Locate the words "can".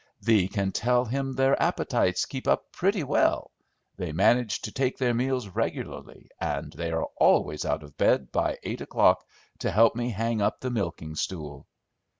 0.47-0.71